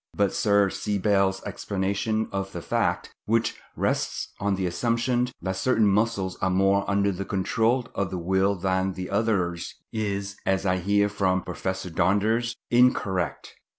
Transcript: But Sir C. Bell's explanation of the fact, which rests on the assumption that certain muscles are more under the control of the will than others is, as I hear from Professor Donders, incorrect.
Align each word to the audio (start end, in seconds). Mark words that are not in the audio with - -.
But 0.15 0.33
Sir 0.33 0.71
C. 0.71 0.97
Bell's 0.97 1.43
explanation 1.43 2.27
of 2.31 2.53
the 2.53 2.61
fact, 2.63 3.13
which 3.25 3.55
rests 3.75 4.29
on 4.39 4.55
the 4.55 4.65
assumption 4.65 5.27
that 5.43 5.55
certain 5.57 5.85
muscles 5.85 6.37
are 6.41 6.49
more 6.49 6.89
under 6.89 7.11
the 7.11 7.23
control 7.23 7.87
of 7.93 8.09
the 8.09 8.17
will 8.17 8.55
than 8.55 8.95
others 9.11 9.75
is, 9.93 10.37
as 10.43 10.65
I 10.65 10.79
hear 10.79 11.07
from 11.07 11.43
Professor 11.43 11.91
Donders, 11.91 12.55
incorrect. 12.71 13.55